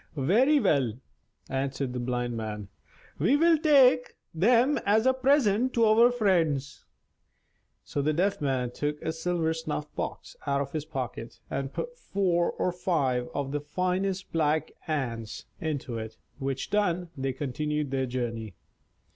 "Very 0.17 0.59
well," 0.59 0.93
answered 1.47 1.93
the 1.93 1.99
Blind 1.99 2.35
Man; 2.35 2.69
"we 3.19 3.35
will 3.37 3.59
take 3.59 4.15
them 4.33 4.79
as 4.83 5.05
a 5.05 5.13
present 5.13 5.73
to 5.75 5.85
our 5.85 6.09
friends." 6.11 6.85
So 7.83 8.01
the 8.01 8.11
Deaf 8.11 8.41
Man 8.41 8.71
took 8.71 8.99
a 9.03 9.11
silver 9.13 9.53
snuff 9.53 9.93
box 9.93 10.35
out 10.47 10.59
of 10.59 10.71
his 10.71 10.85
pocket, 10.85 11.39
and 11.51 11.71
put 11.71 11.99
four 11.99 12.49
or 12.53 12.71
five 12.71 13.27
of 13.35 13.51
the 13.51 13.61
finest 13.61 14.31
black 14.33 14.71
ants 14.87 15.45
into 15.59 15.99
it; 15.99 16.17
which 16.39 16.71
done, 16.71 17.09
they 17.15 17.31
continued 17.31 17.91
their 17.91 18.07
journey. 18.07 18.55